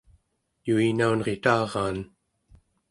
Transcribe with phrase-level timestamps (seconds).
[0.67, 1.97] yuinaunritaraan